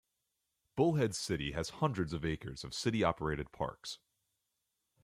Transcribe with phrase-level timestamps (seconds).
[0.75, 3.99] Bullhead City has hundreds of acres of city-operated parks.